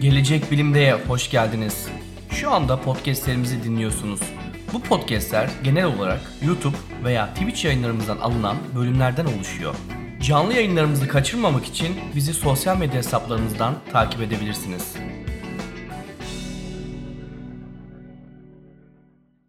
[0.00, 1.88] Gelecek Bilim'de hoş geldiniz.
[2.30, 4.20] Şu anda podcastlerimizi dinliyorsunuz.
[4.72, 9.74] Bu podcastler genel olarak YouTube veya Twitch yayınlarımızdan alınan bölümlerden oluşuyor.
[10.22, 14.96] Canlı yayınlarımızı kaçırmamak için bizi sosyal medya hesaplarımızdan takip edebilirsiniz.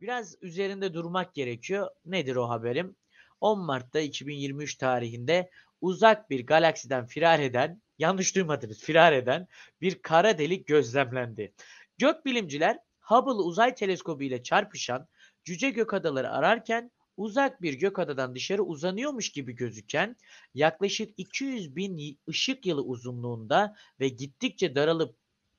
[0.02, 1.88] Biraz üzerinde durmak gerekiyor.
[2.05, 2.95] Nedir o haberim?
[3.41, 5.50] 10 Mart'ta 2023 tarihinde
[5.81, 9.48] uzak bir galaksiden firar eden, yanlış duymadınız, firar eden
[9.81, 11.53] bir kara delik gözlemlendi.
[11.98, 15.08] Gökbilimciler Hubble uzay teleskobu ile çarpışan
[15.44, 20.16] cüce gökadaları ararken uzak bir gökadadan dışarı uzanıyormuş gibi gözüken
[20.53, 25.16] yaklaşık 200 bin ışık yılı uzunluğunda ve gittikçe daralıp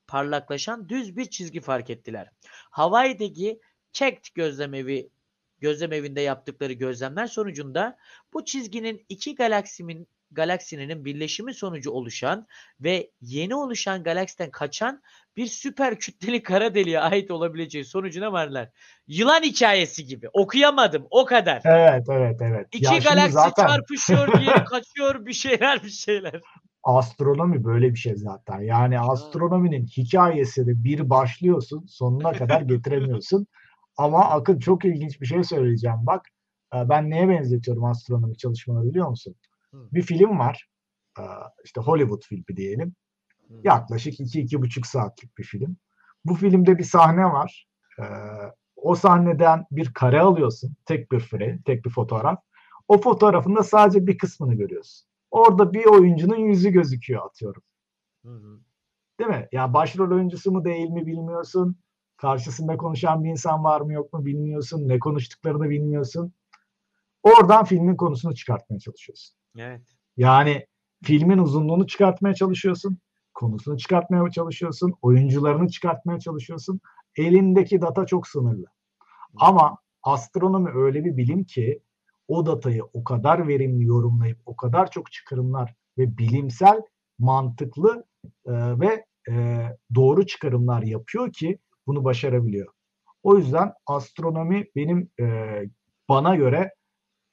[0.07, 2.31] parlaklaşan düz bir çizgi fark ettiler.
[2.71, 3.61] Hawaii'deki
[3.93, 5.11] Checked gözlemevi
[5.61, 7.97] gözlem evinde yaptıkları gözlemler sonucunda
[8.33, 12.47] bu çizginin iki galaksimin galaksinin birleşimi sonucu oluşan
[12.81, 15.03] ve yeni oluşan galaksiden kaçan
[15.37, 18.69] bir süper kütleli kara deliğe ait olabileceği sonucuna varlar.
[19.07, 20.29] Yılan hikayesi gibi.
[20.33, 21.63] Okuyamadım o kadar.
[21.65, 22.67] Evet evet evet.
[22.73, 26.41] İki Ya galaksi zaten çarpışıyor, diğeri kaçıyor bir şeyler bir şeyler.
[26.83, 28.61] astronomi böyle bir şey zaten.
[28.61, 33.47] Yani astronominin hikayesini bir başlıyorsun sonuna kadar getiremiyorsun.
[33.97, 35.99] Ama Akın çok ilginç bir şey söyleyeceğim.
[36.01, 36.27] Bak
[36.75, 39.35] e, ben neye benzetiyorum astronomi çalışmaları biliyor musun?
[39.73, 40.69] Bir film var.
[41.19, 41.23] e,
[41.65, 42.95] işte Hollywood filmi diyelim.
[43.65, 45.77] Yaklaşık 2-2,5 saatlik bir film.
[46.25, 47.69] Bu filmde bir sahne var.
[47.99, 48.05] E,
[48.77, 50.77] o sahneden bir kare alıyorsun.
[50.85, 52.39] Tek bir frame, tek bir fotoğraf.
[52.89, 55.09] O fotoğrafında sadece bir kısmını görüyorsun.
[55.31, 57.63] Orada bir oyuncunun yüzü gözüküyor atıyorum.
[58.25, 58.61] Hı hı.
[59.19, 59.49] Değil mi?
[59.53, 61.77] Ya başrol oyuncusu mu değil mi bilmiyorsun.
[62.17, 64.89] Karşısında konuşan bir insan var mı yok mu bilmiyorsun.
[64.89, 66.33] Ne konuştuklarını bilmiyorsun.
[67.23, 69.40] Oradan filmin konusunu çıkartmaya çalışıyorsun.
[69.59, 69.83] Evet.
[70.17, 70.67] Yani
[71.05, 72.99] filmin uzunluğunu çıkartmaya çalışıyorsun.
[73.35, 74.95] Konusunu çıkartmaya çalışıyorsun.
[75.03, 76.81] Oyuncularını çıkartmaya çalışıyorsun.
[77.17, 78.67] Elindeki data çok sınırlı.
[79.37, 81.83] Ama astronomi öyle bir bilim ki
[82.29, 86.83] o datayı o kadar verimli yorumlayıp o kadar çok çıkarımlar ve bilimsel,
[87.19, 92.73] mantıklı e, ve e, doğru çıkarımlar yapıyor ki bunu başarabiliyor.
[93.23, 95.57] O yüzden astronomi benim e,
[96.09, 96.75] bana göre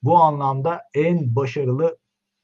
[0.03, 1.97] bu anlamda en başarılı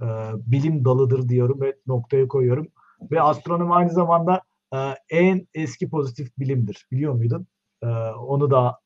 [0.04, 0.08] e,
[0.52, 2.68] bilim dalıdır diyorum ve noktaya koyuyorum.
[3.12, 4.42] Ve astronomi aynı zamanda
[4.74, 4.78] e,
[5.10, 6.88] en eski pozitif bilimdir.
[6.92, 7.48] Biliyor muydun?
[7.84, 8.80] E, onu da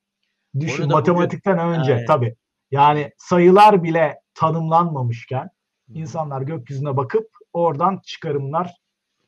[0.59, 2.05] düşün Onu da bugün- matematikten önce Aynen.
[2.05, 2.35] tabii.
[2.71, 5.49] Yani sayılar bile tanımlanmamışken
[5.93, 8.75] insanlar gökyüzüne bakıp oradan çıkarımlar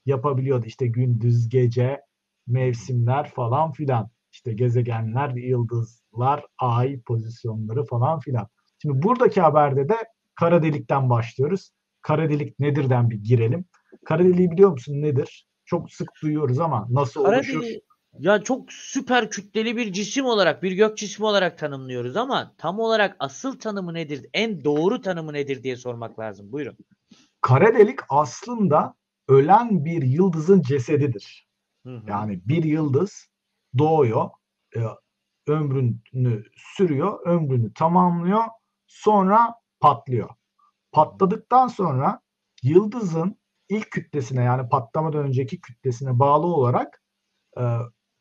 [0.06, 0.66] yapabiliyordu.
[0.66, 2.02] İşte gündüz, gece,
[2.48, 4.10] mevsimler falan filan.
[4.32, 8.48] İşte gezegenler, yıldızlar, ay pozisyonları falan filan.
[8.82, 9.96] Şimdi buradaki haberde de
[10.36, 11.72] kara delikten başlıyoruz.
[12.02, 13.66] Kara delik nedirden bir girelim.
[14.06, 15.48] Kara deliği biliyor musun nedir?
[15.66, 17.62] Çok sık duyuyoruz ama nasıl Kara oluşur?
[17.62, 17.82] deliği
[18.20, 23.16] ya çok süper kütleli bir cisim olarak, bir gök cismi olarak tanımlıyoruz ama tam olarak
[23.20, 24.26] asıl tanımı nedir?
[24.34, 26.52] En doğru tanımı nedir diye sormak lazım.
[26.52, 26.78] Buyurun.
[27.42, 28.96] Kara delik aslında
[29.28, 31.48] ölen bir yıldızın cesedidir.
[31.86, 32.04] Hı hı.
[32.08, 33.28] Yani bir yıldız
[33.78, 34.30] doğuyor,
[34.76, 34.80] e,
[35.48, 38.44] ömrünü sürüyor, ömrünü tamamlıyor,
[38.88, 40.30] sonra patlıyor.
[40.92, 42.22] Patladıktan sonra
[42.64, 43.40] yıldızın
[43.70, 47.04] ilk kütlesine yani patlamadan önceki kütlesine bağlı olarak
[47.60, 47.64] e,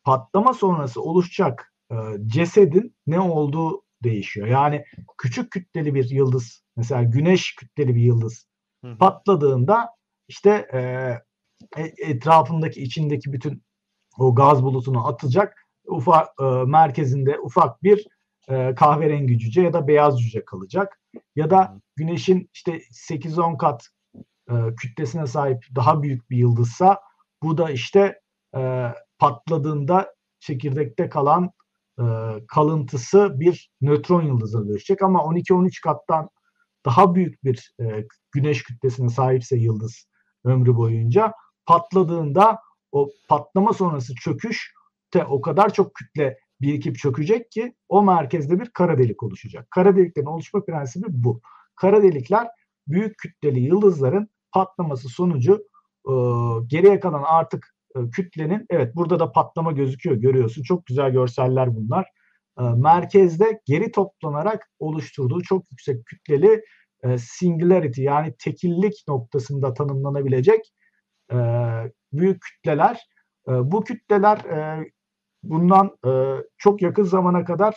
[0.05, 1.97] patlama sonrası oluşacak e,
[2.27, 4.47] cesedin ne olduğu değişiyor.
[4.47, 4.85] Yani
[5.19, 8.49] küçük kütleli bir yıldız, mesela güneş kütleli bir yıldız
[8.85, 9.89] Hı patladığında
[10.29, 10.79] işte e,
[11.83, 13.63] e- etrafındaki içindeki bütün
[14.19, 18.07] o gaz bulutunu atacak ufak e, merkezinde ufak bir
[18.49, 21.01] e, kahverengi cüce ya da beyaz cüce kalacak
[21.37, 23.89] ya da güneşin işte 8-10 kat
[24.51, 27.01] e, kütlesine sahip daha büyük bir yıldızsa
[27.43, 28.21] bu da işte
[28.57, 31.51] e, patladığında çekirdekte kalan
[31.99, 32.05] e,
[32.49, 36.31] kalıntısı bir nötron yıldızına dönüşecek ama 12-13 kattan
[36.85, 40.09] daha büyük bir e, güneş kütlesine sahipse yıldız
[40.45, 41.33] ömrü boyunca
[41.67, 42.59] patladığında
[42.93, 44.75] o patlama sonrası çöküş
[45.15, 49.71] de o kadar çok kütle birikip çökecek ki o merkezde bir kara delik oluşacak.
[49.71, 51.41] Kara deliklerin oluşma prensibi bu.
[51.81, 52.49] Kara delikler
[52.89, 55.69] büyük kütleli yıldızların patlaması sonucu
[56.09, 56.13] e,
[56.67, 60.63] geriye kalan artık e, kütlenin evet burada da patlama gözüküyor görüyorsun.
[60.63, 62.07] Çok güzel görseller bunlar.
[62.59, 66.65] E, merkezde geri toplanarak oluşturduğu çok yüksek kütleli
[67.03, 70.73] e, singularity yani tekillik noktasında tanımlanabilecek
[71.33, 71.37] e,
[72.13, 73.09] büyük kütleler.
[73.49, 74.91] E, bu kütleler e,
[75.43, 76.11] bundan e,
[76.59, 77.75] çok yakın zamana kadar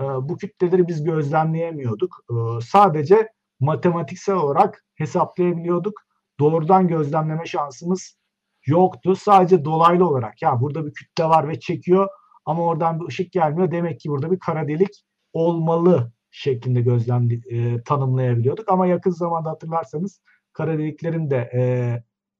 [0.00, 2.24] e, bu kütleleri biz gözlemleyemiyorduk.
[2.30, 3.28] E, sadece
[3.62, 6.00] matematiksel olarak hesaplayabiliyorduk.
[6.40, 8.18] Doğrudan gözlemleme şansımız
[8.66, 9.16] yoktu.
[9.16, 12.08] Sadece dolaylı olarak ya burada bir kütle var ve çekiyor
[12.44, 13.70] ama oradan bir ışık gelmiyor.
[13.70, 18.68] Demek ki burada bir kara delik olmalı şeklinde gözlem e, tanımlayabiliyorduk.
[18.68, 20.20] Ama yakın zamanda hatırlarsanız
[20.52, 21.62] kara deliklerin de e,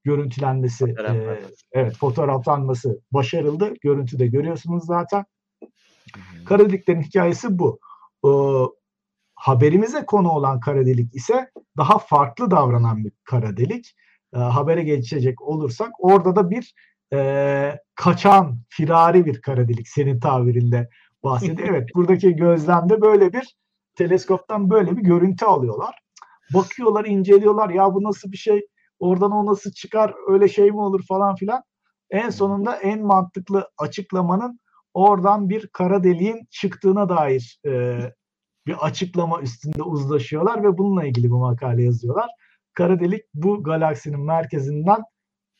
[0.04, 1.38] görüntülenmesi, e,
[1.72, 3.74] evet fotoğraflanması başarıldı.
[3.82, 5.24] Görüntüde görüyorsunuz zaten.
[6.44, 7.78] Kara deliklerin hikayesi bu.
[8.24, 8.30] E,
[9.42, 13.94] haberimize konu olan kara delik ise daha farklı davranan bir kara delik.
[14.34, 16.74] E, habere geçecek olursak orada da bir
[17.12, 20.88] e, kaçan, firari bir kara delik senin tabirinde
[21.24, 21.68] bahsediyor.
[21.68, 23.56] evet buradaki gözlemde böyle bir
[23.94, 25.98] teleskoptan böyle bir görüntü alıyorlar.
[26.54, 27.70] Bakıyorlar, inceliyorlar.
[27.70, 28.66] Ya bu nasıl bir şey?
[28.98, 30.14] Oradan o nasıl çıkar?
[30.28, 31.62] Öyle şey mi olur falan filan.
[32.10, 34.60] En sonunda en mantıklı açıklamanın
[34.94, 37.98] oradan bir kara deliğin çıktığına dair e,
[38.66, 42.30] bir açıklama üstünde uzlaşıyorlar ve bununla ilgili bu makale yazıyorlar.
[42.74, 45.02] Kara delik bu galaksinin merkezinden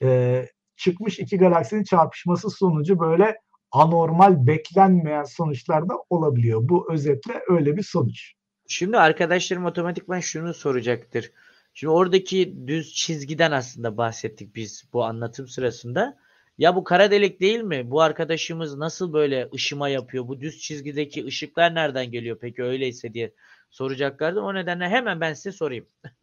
[0.03, 0.47] e,
[0.77, 3.39] çıkmış iki galaksinin çarpışması sonucu böyle
[3.71, 6.61] anormal beklenmeyen sonuçlar da olabiliyor.
[6.69, 8.33] Bu özetle öyle bir sonuç.
[8.69, 11.33] Şimdi arkadaşlarım otomatikman şunu soracaktır.
[11.75, 16.19] Şimdi oradaki düz çizgiden aslında bahsettik biz bu anlatım sırasında.
[16.63, 17.91] Ya bu kara delik değil mi?
[17.91, 20.29] Bu arkadaşımız nasıl böyle ışıma yapıyor?
[20.29, 23.35] Bu düz çizgideki ışıklar nereden geliyor peki öyleyse diye
[23.71, 24.41] soracaklardı.
[24.41, 25.87] O nedenle hemen ben size sorayım.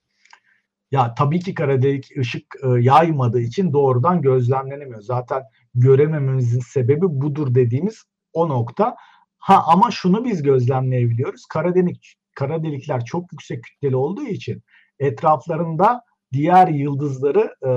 [0.92, 5.02] Ya tabii ki kara delik ışık e, yaymadığı için doğrudan gözlemlenemiyor.
[5.02, 5.44] Zaten
[5.76, 8.04] göremememizin sebebi budur dediğimiz
[8.34, 8.96] o nokta.
[9.38, 11.46] Ha ama şunu biz gözlemleyebiliyoruz.
[11.46, 14.64] Kara delik kara delikler çok yüksek kütleli olduğu için
[15.00, 16.02] etraflarında
[16.34, 17.72] diğer yıldızları e,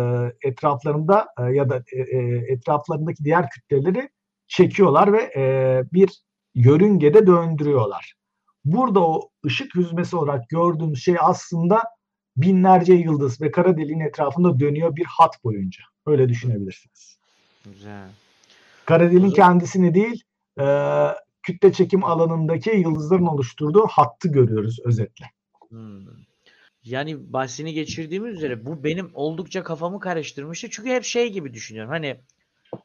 [0.48, 2.18] etraflarında e, ya da e, e,
[2.48, 4.08] etraflarındaki diğer kütleleri
[4.46, 6.22] çekiyorlar ve e, bir
[6.54, 8.14] yörüngede döndürüyorlar.
[8.64, 11.82] Burada o ışık hüzmesi olarak gördüğümüz şey aslında
[12.36, 15.84] binlerce yıldız ve kara deliğin etrafında dönüyor bir hat boyunca.
[16.06, 17.18] Öyle düşünebilirsiniz.
[17.64, 18.08] Güzel.
[18.84, 20.22] Kara deliğin kendisini değil,
[20.60, 20.66] e,
[21.42, 25.26] kütle çekim alanındaki yıldızların oluşturduğu hattı görüyoruz özetle.
[25.68, 26.00] Hmm.
[26.84, 30.70] Yani bahsini geçirdiğimiz üzere bu benim oldukça kafamı karıştırmıştı.
[30.70, 31.90] Çünkü hep şey gibi düşünüyorum.
[31.90, 32.16] Hani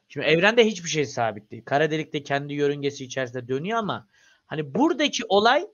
[0.08, 1.62] şimdi evrende hiçbir şey sabit değil.
[1.64, 4.08] Kara delik de kendi yörüngesi içerisinde dönüyor ama
[4.46, 5.66] hani buradaki olay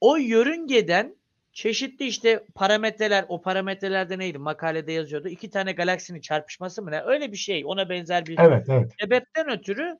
[0.00, 1.16] o yörüngeden
[1.52, 5.28] çeşitli işte parametreler o parametrelerde neydi makalede yazıyordu.
[5.28, 7.02] İki tane galaksinin çarpışması mı ne?
[7.02, 7.62] Öyle bir şey.
[7.66, 8.92] Ona benzer bir evet, evet.
[9.00, 9.98] sebepten ötürü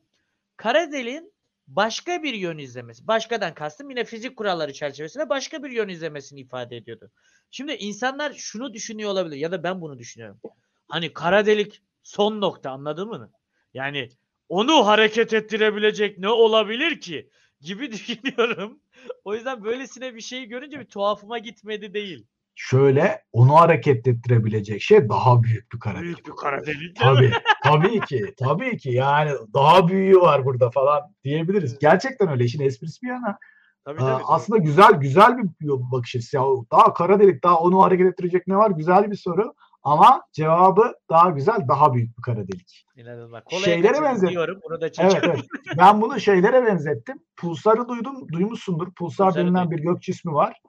[0.56, 1.32] kara deliğin
[1.66, 3.06] başka bir yön izlemesi.
[3.06, 7.10] Başkadan kastım yine fizik kuralları çerçevesinde başka bir yön izlemesini ifade ediyordu.
[7.50, 10.40] Şimdi insanlar şunu düşünüyor olabilir ya da ben bunu düşünüyorum.
[10.88, 13.30] Hani kara delik son nokta anladın mı?
[13.74, 14.08] Yani
[14.48, 17.30] onu hareket ettirebilecek ne olabilir ki
[17.60, 18.80] gibi düşünüyorum.
[19.24, 22.26] O yüzden böylesine bir şeyi görünce bir tuhafıma gitmedi değil.
[22.58, 26.04] Şöyle onu hareket ettirebilecek şey daha büyük bir kara delik.
[26.04, 26.96] Büyük bir kara delik.
[26.96, 27.32] Tabii,
[27.64, 28.90] tabii ki, tabii ki.
[28.90, 31.78] Yani daha büyüğü var burada falan diyebiliriz.
[31.78, 32.44] Gerçekten öyle.
[32.44, 33.38] İşin esprisi bir yana.
[33.84, 34.24] Tabii, tabii, tabii.
[34.26, 36.36] Aslında güzel güzel bir bakış açısı.
[36.36, 36.42] Ya,
[36.72, 38.70] daha kara delik, daha onu hareket ettirecek ne var?
[38.70, 39.54] Güzel bir soru.
[39.82, 42.86] Ama cevabı daha güzel, daha büyük bir kara delik.
[42.96, 43.44] İnanılmaz.
[43.44, 44.34] Kolaya Şeylere benzer.
[44.68, 45.40] Bunu da evet, evet.
[45.78, 47.18] Ben bunu şeylere benzettim.
[47.36, 48.94] Pulsarı duydum, duymuşsundur.
[48.94, 50.60] Pulsar Pulsarı denilen bir gök cismi var.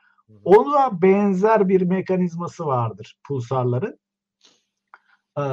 [0.44, 4.00] Ona benzer bir mekanizması vardır pulsarların.
[5.40, 5.44] Ee,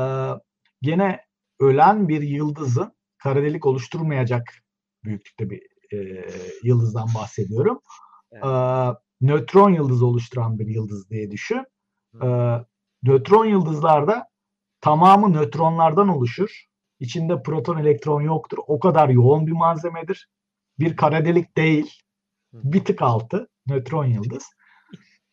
[0.83, 1.21] gene
[1.61, 4.55] ölen bir yıldızın kara delik oluşturmayacak
[5.05, 5.63] büyüklükte bir
[5.93, 6.27] e,
[6.63, 7.81] yıldızdan bahsediyorum.
[8.33, 8.45] Evet.
[8.45, 11.67] Ee, nötron yıldızı oluşturan bir yıldız diye düşün.
[12.23, 12.59] Ee,
[13.03, 14.29] nötron yıldızlarda
[14.81, 16.65] tamamı nötronlardan oluşur.
[17.01, 18.59] İçinde proton elektron yoktur.
[18.67, 20.29] O kadar yoğun bir malzemedir.
[20.79, 22.01] Bir kara delik değil.
[22.53, 24.45] Bir tık altı nötron yıldız.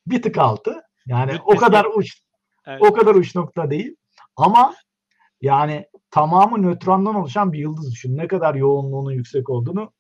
[0.07, 0.81] Bir tık altı.
[1.05, 2.21] Yani o kadar uç
[2.67, 2.81] Evet.
[2.81, 3.95] o kadar uç nokta değil.
[4.35, 4.73] Ama
[5.41, 8.17] yani tamamı nötrondan oluşan bir yıldız düşün.
[8.17, 9.91] Ne kadar yoğunluğunun yüksek olduğunu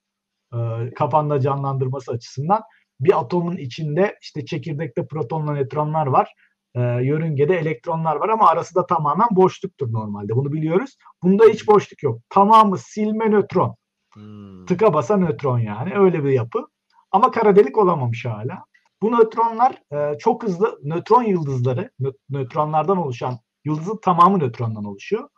[0.53, 0.57] e,
[0.95, 2.61] kafanda canlandırması açısından
[2.99, 6.33] bir atomun içinde işte çekirdekte protonla nötronlar var.
[6.75, 10.35] E, yörüngede elektronlar var ama arası da tamamen boşluktur normalde.
[10.35, 10.97] Bunu biliyoruz.
[11.23, 12.19] Bunda hiç boşluk yok.
[12.29, 13.75] Tamamı silme nötron.
[14.13, 14.65] Hmm.
[14.65, 15.95] Tıka basa nötron yani.
[15.95, 16.65] Öyle bir yapı.
[17.11, 18.65] Ama kara delik olamamış hala.
[19.01, 25.29] Bu nötronlar e, çok hızlı nötron yıldızları, nö- nötronlardan oluşan yıldızın tamamı nötrondan oluşuyor.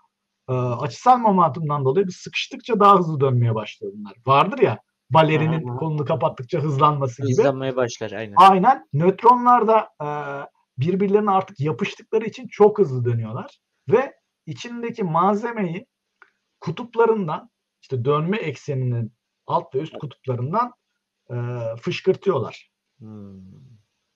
[0.50, 4.14] E, açısal momentumdan dolayı bir sıkıştıkça daha hızlı dönmeye başlıyor bunlar.
[4.26, 4.80] Vardır ya
[5.10, 5.78] balerinin Aha.
[5.78, 7.32] kolunu kapattıkça hızlanması gibi.
[7.32, 8.34] Hızlanmaya başlar aynen.
[8.38, 8.88] Aynen.
[8.94, 10.08] Nötronlar da e,
[10.78, 14.14] birbirlerine artık yapıştıkları için çok hızlı dönüyorlar ve
[14.46, 15.88] içindeki malzemeyi
[16.60, 17.50] kutuplarından
[17.82, 19.14] işte dönme ekseninin
[19.48, 20.74] alt ve üst kutuplarından
[21.30, 21.36] e,
[21.82, 22.73] fışkırtıyorlar.
[23.04, 23.42] Hmm.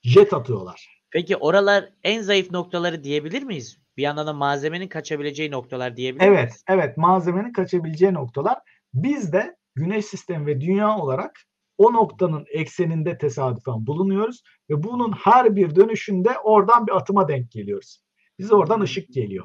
[0.02, 1.02] Jet atıyorlar.
[1.10, 6.48] Peki oralar en zayıf noktaları diyebilir miyiz Bir yandan da malzemenin kaçabileceği noktalar diyebilir Evet,
[6.50, 6.64] miyiz?
[6.68, 8.58] evet malzemenin kaçabileceği noktalar.
[8.94, 11.40] Biz de Güneş sistemi ve dünya olarak
[11.78, 18.02] o noktanın ekseninde tesadüfen bulunuyoruz ve bunun her bir dönüşünde oradan bir atıma denk geliyoruz.
[18.38, 19.44] Bize oradan ışık geliyor.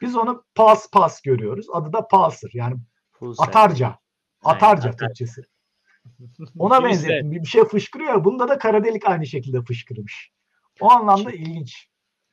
[0.00, 1.66] Biz onu pas pas görüyoruz.
[1.72, 2.76] Adı da pulsar yani
[3.12, 3.48] Pulsar.
[3.48, 3.98] atarca.
[4.44, 4.98] Atarca atar.
[5.08, 5.42] Türkçesi.
[6.58, 7.32] Ona benzettim.
[7.32, 8.24] Bir şey fışkırıyor.
[8.24, 10.30] Bunda da kara delik aynı şekilde fışkırmış.
[10.80, 11.88] O anlamda ilginç.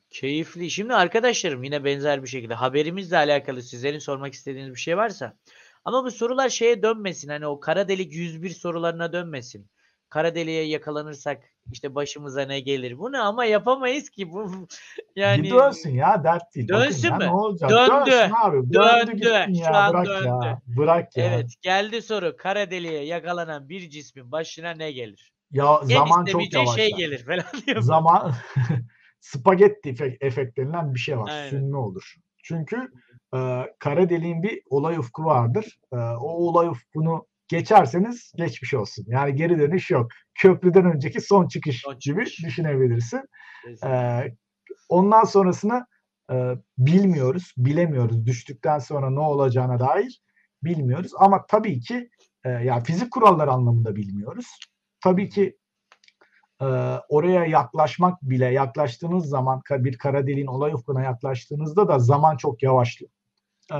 [0.09, 0.71] Keyifli.
[0.71, 5.37] Şimdi arkadaşlarım yine benzer bir şekilde haberimizle alakalı sizlerin sormak istediğiniz bir şey varsa
[5.85, 7.29] ama bu sorular şeye dönmesin.
[7.29, 9.69] Hani o kara delik 101 sorularına dönmesin.
[10.09, 12.99] Kara deliğe yakalanırsak işte başımıza ne gelir?
[12.99, 14.51] Bunu ama yapamayız ki bu
[15.15, 16.67] yani Bir dönsün ya dert değil.
[16.67, 17.25] Dönsün ya, mü?
[17.25, 17.69] Ne olacak?
[17.69, 18.11] Döndü.
[18.11, 18.57] Dönsün abi.
[18.57, 19.11] Döndü, Döndü.
[19.11, 19.83] gitsin Şu ya.
[19.83, 20.27] an Bırak döndü.
[20.27, 20.61] ya.
[20.67, 21.25] Bırak ya.
[21.25, 22.35] Evet geldi soru.
[22.37, 25.31] Kara deliğe yakalanan bir cismin başına ne gelir?
[25.51, 26.75] Ya En zaman çok istemeyeceği yavaş.
[26.75, 27.81] şey gelir falan diyor.
[27.81, 28.33] Zaman
[29.19, 31.29] spagetti efekt, efekt denilen bir şey var.
[31.29, 31.49] Aynen.
[31.49, 32.15] Sünni olur.
[32.43, 32.87] Çünkü
[33.35, 33.37] e,
[33.79, 35.79] kara deliğin bir olay ufku vardır.
[35.93, 39.05] E, o olay ufkunu geçerseniz geçmiş olsun.
[39.07, 40.11] Yani geri dönüş yok.
[40.35, 42.45] Köprüden önceki son çıkış Son gibi çıkış.
[42.45, 43.21] düşünebilirsin.
[43.85, 44.21] E,
[44.89, 45.85] ondan sonrasını
[46.31, 48.25] e, bilmiyoruz, bilemiyoruz.
[48.25, 50.21] Düştükten sonra ne olacağına dair
[50.63, 51.11] bilmiyoruz.
[51.17, 52.09] Ama tabii ki
[52.43, 54.45] e, yani fizik kuralları anlamında bilmiyoruz.
[55.03, 55.57] Tabii ki
[56.61, 56.65] e,
[57.09, 63.11] oraya yaklaşmak bile yaklaştığınız zaman bir kara deliğin olay ufkuna yaklaştığınızda da zaman çok yavaşlıyor.
[63.73, 63.79] E,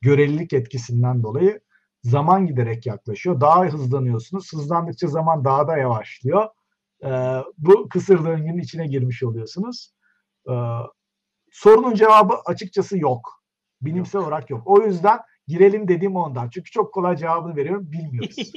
[0.00, 1.60] görelilik etkisinden dolayı
[2.04, 3.40] zaman giderek yaklaşıyor.
[3.40, 4.52] Daha hızlanıyorsunuz.
[4.52, 6.48] Hızlandıkça zaman daha da yavaşlıyor.
[7.04, 7.10] E,
[7.58, 9.90] bu kısır döngünün içine girmiş oluyorsunuz.
[10.48, 10.54] E,
[11.50, 13.42] sorunun cevabı açıkçası yok.
[13.82, 14.62] Bilimsel olarak yok.
[14.66, 16.50] O yüzden girelim dediğim ondan.
[16.50, 17.92] Çünkü çok kolay cevabını veriyorum.
[17.92, 18.36] Bilmiyoruz.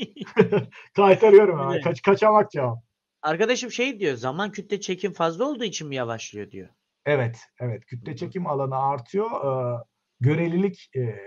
[0.95, 1.83] Kaytarıyorum Evet.
[1.83, 2.77] kaç, kaçamak cevap.
[3.21, 4.15] Arkadaşım şey diyor.
[4.15, 6.69] Zaman kütle çekim fazla olduğu için mi yavaşlıyor diyor.
[7.05, 7.85] Evet, evet.
[7.85, 9.29] Kütle çekim alanı artıyor.
[9.31, 9.83] Ee,
[10.19, 11.19] görelilik e,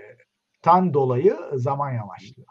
[0.61, 2.47] tan dolayı zaman yavaşlıyor.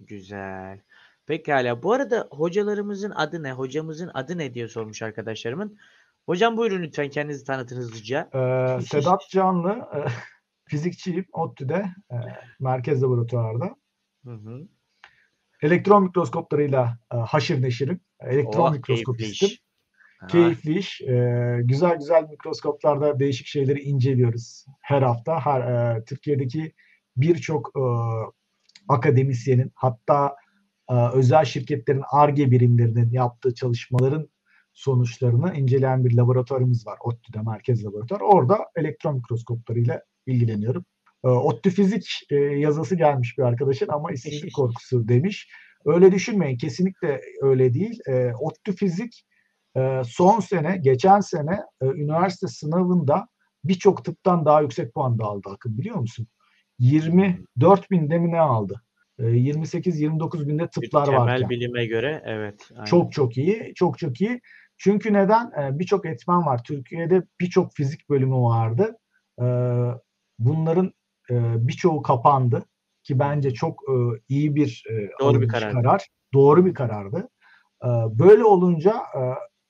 [0.00, 0.80] Güzel.
[1.26, 1.82] Pekala.
[1.82, 3.52] Bu arada hocalarımızın adı ne?
[3.52, 5.78] Hocamızın adı ne diye sormuş arkadaşlarımın.
[6.26, 8.30] Hocam buyurun lütfen kendinizi tanıtın hızlıca.
[8.34, 9.98] Ee, Sedat Canlı e,
[10.64, 12.16] fizikçiyim ODTÜ'de e,
[12.60, 13.76] merkez laboratuvarda.
[14.24, 14.68] Hı hı.
[15.62, 18.00] Elektron mikroskoplarıyla e, haşır neşirim.
[18.20, 19.48] Elektron Oh, mikroskopistim.
[19.48, 19.70] keyifli iş.
[20.28, 21.00] Keyifli iş.
[21.00, 25.40] Ee, güzel güzel mikroskoplarda değişik şeyleri inceliyoruz her hafta.
[25.40, 26.72] Her e, Türkiye'deki
[27.16, 27.82] birçok e,
[28.88, 30.36] akademisyenin hatta
[30.90, 34.28] e, özel şirketlerin ARGE birimlerinin yaptığı çalışmaların
[34.72, 36.98] sonuçlarını inceleyen bir laboratuvarımız var.
[37.00, 38.20] ODTÜ'de merkez laboratuvar.
[38.20, 40.84] Orada elektron mikroskoplarıyla ilgileniyorum.
[41.24, 45.48] E, ODTÜ fizik e, yazısı gelmiş bir arkadaşın ama işsizlik korkusu demiş.
[45.84, 46.58] Öyle düşünmeyin.
[46.58, 48.00] Kesinlikle öyle değil.
[48.08, 49.24] E, ODTÜ fizik
[49.76, 53.28] e, son sene, geçen sene e, üniversite sınavında
[53.64, 56.26] birçok tıptan daha yüksek puan da aldı Akın biliyor musun?
[56.80, 58.82] 24 binde mi ne aldı?
[59.18, 61.50] E, 28-29 binde bir tıplar temel varken.
[61.50, 62.68] bilime göre evet.
[62.74, 62.84] aynen.
[62.84, 64.40] Çok çok iyi, çok çok iyi.
[64.78, 65.46] Çünkü neden?
[65.46, 66.64] E, birçok etmen var.
[66.64, 68.98] Türkiye'de birçok fizik bölümü vardı.
[69.40, 69.46] E,
[70.38, 70.92] bunların
[71.30, 71.34] e,
[71.68, 72.64] birçoğu kapandı
[73.02, 73.94] ki bence çok e,
[74.28, 75.82] iyi bir e, Doğru bir karardı.
[75.82, 76.06] karar.
[76.34, 77.28] Doğru bir karardı.
[78.10, 79.02] Böyle olunca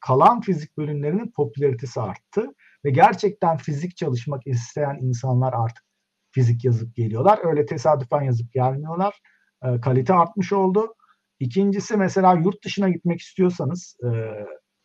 [0.00, 5.84] kalan fizik bölümlerinin popülaritesi arttı ve gerçekten fizik çalışmak isteyen insanlar artık
[6.32, 7.38] fizik yazıp geliyorlar.
[7.44, 9.20] Öyle tesadüfen yazıp gelmiyorlar.
[9.64, 10.94] E, kalite artmış oldu.
[11.40, 14.08] İkincisi mesela yurt dışına gitmek istiyorsanız e,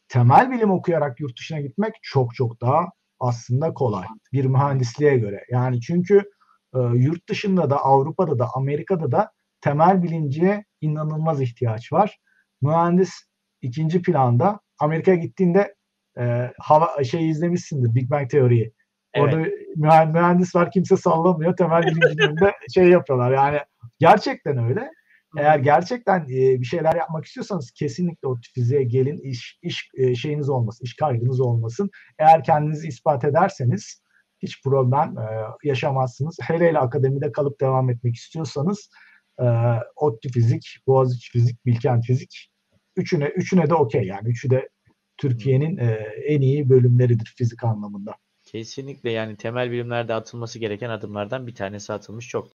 [0.08, 2.86] temel bilim okuyarak yurt dışına gitmek çok çok daha
[3.20, 5.46] aslında kolay bir mühendisliğe göre.
[5.52, 6.24] Yani çünkü
[6.76, 12.18] e, yurt dışında da Avrupa'da da Amerika'da da temel bilinciye inanılmaz ihtiyaç var.
[12.62, 13.14] Mühendis
[13.62, 15.76] ikinci planda Amerika'ya gittiğinde
[16.20, 18.74] e, hava şey izlemişsindir Big Bang teoriyi.
[19.20, 19.38] Orada
[19.76, 21.58] mühen- mühendis var kimse sallamıyor.
[21.58, 23.32] Temel bilincin önünde şey yapıyorlar.
[23.32, 23.60] Yani
[24.00, 24.92] gerçekten öyle.
[25.38, 29.20] Eğer gerçekten e, bir şeyler yapmak istiyorsanız kesinlikle o fiziğe gelin.
[29.20, 31.90] iş iş e, şeyiniz olmasın, iş kaygınız olmasın.
[32.20, 34.02] Eğer kendinizi ispat ederseniz
[34.42, 35.24] hiç problem e,
[35.64, 36.38] yaşamazsınız.
[36.42, 38.90] Hele hele akademide kalıp devam etmek istiyorsanız
[39.40, 39.46] e,
[39.96, 42.52] ODTÜ fizik, Boğaziçi fizik, Bilkent fizik
[42.96, 44.70] üçüne üçüne de okey yani üçü de
[45.18, 45.92] Türkiye'nin e,
[46.28, 48.16] en iyi bölümleridir fizik anlamında.
[48.46, 52.52] Kesinlikle yani temel bilimlerde atılması gereken adımlardan bir tanesi atılmış çok